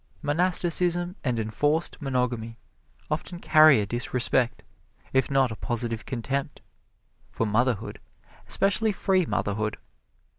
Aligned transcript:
Monasticism 0.23 1.15
and 1.23 1.39
enforced 1.39 2.01
monogamy 2.01 2.57
often 3.11 3.37
carry 3.37 3.79
a 3.79 3.85
disrespect, 3.85 4.63
if 5.13 5.29
not 5.29 5.51
a 5.51 5.55
positive 5.55 6.07
contempt, 6.07 6.59
for 7.29 7.45
motherhood, 7.45 7.99
especially 8.47 8.91
free 8.91 9.27
motherhood. 9.27 9.77